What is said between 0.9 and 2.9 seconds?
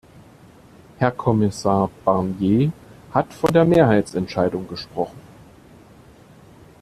Herr Kommissar Barnier